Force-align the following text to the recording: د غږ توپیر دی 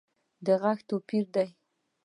د 0.45 0.47
غږ 0.61 0.79
توپیر 0.89 1.25
دی 1.33 1.47